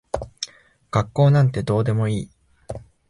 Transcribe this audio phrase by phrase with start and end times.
[0.89, 2.29] 学校なんてどうでもいい。